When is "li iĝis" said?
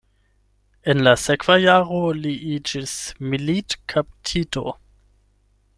2.23-2.95